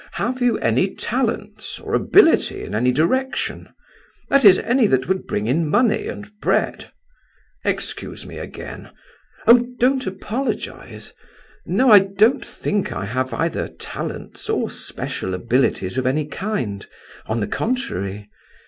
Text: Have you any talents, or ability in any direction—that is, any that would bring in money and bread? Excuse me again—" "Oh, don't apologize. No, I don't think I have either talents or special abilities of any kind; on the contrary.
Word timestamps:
Have 0.13 0.41
you 0.41 0.57
any 0.57 0.95
talents, 0.95 1.77
or 1.79 1.93
ability 1.93 2.63
in 2.63 2.73
any 2.73 2.91
direction—that 2.91 4.43
is, 4.43 4.57
any 4.57 4.87
that 4.87 5.07
would 5.07 5.27
bring 5.27 5.45
in 5.45 5.69
money 5.69 6.07
and 6.07 6.31
bread? 6.39 6.91
Excuse 7.63 8.25
me 8.25 8.39
again—" 8.39 8.89
"Oh, 9.45 9.63
don't 9.79 10.07
apologize. 10.07 11.13
No, 11.67 11.91
I 11.91 11.99
don't 11.99 12.43
think 12.43 12.91
I 12.91 13.05
have 13.05 13.31
either 13.35 13.67
talents 13.67 14.49
or 14.49 14.71
special 14.71 15.35
abilities 15.35 15.99
of 15.99 16.07
any 16.07 16.25
kind; 16.25 16.83
on 17.27 17.39
the 17.39 17.45
contrary. 17.47 18.27